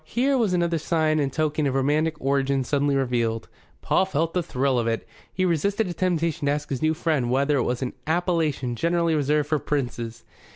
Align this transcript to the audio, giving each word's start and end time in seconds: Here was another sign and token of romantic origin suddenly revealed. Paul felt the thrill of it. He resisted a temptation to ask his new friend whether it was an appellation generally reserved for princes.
Here 0.03 0.35
was 0.35 0.51
another 0.51 0.79
sign 0.79 1.19
and 1.19 1.31
token 1.31 1.67
of 1.67 1.75
romantic 1.75 2.15
origin 2.19 2.63
suddenly 2.63 2.95
revealed. 2.95 3.47
Paul 3.83 4.05
felt 4.05 4.33
the 4.33 4.41
thrill 4.41 4.79
of 4.79 4.87
it. 4.87 5.07
He 5.31 5.45
resisted 5.45 5.87
a 5.87 5.93
temptation 5.93 6.47
to 6.47 6.51
ask 6.51 6.69
his 6.71 6.81
new 6.81 6.95
friend 6.95 7.29
whether 7.29 7.57
it 7.57 7.61
was 7.61 7.83
an 7.83 7.93
appellation 8.07 8.75
generally 8.75 9.13
reserved 9.13 9.49
for 9.49 9.59
princes. 9.59 10.23